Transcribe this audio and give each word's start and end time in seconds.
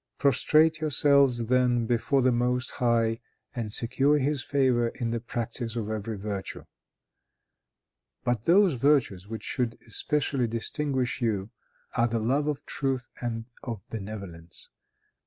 Prostrate 0.17 0.81
yourselves, 0.81 1.45
then, 1.45 1.85
before 1.85 2.23
the 2.23 2.31
Most 2.31 2.71
High, 2.71 3.19
and 3.55 3.71
secure 3.71 4.17
his 4.17 4.43
favor 4.43 4.89
by 4.99 5.05
the 5.05 5.19
practice 5.19 5.75
of 5.75 5.91
every 5.91 6.17
virtue. 6.17 6.65
But 8.23 8.45
those 8.45 8.73
virtues 8.73 9.27
which 9.27 9.43
should 9.43 9.77
especially 9.85 10.47
distinguish 10.47 11.21
you, 11.21 11.51
are 11.95 12.07
the 12.07 12.17
love 12.17 12.47
of 12.47 12.65
truth 12.65 13.09
and 13.21 13.45
of 13.61 13.87
benevolence. 13.91 14.69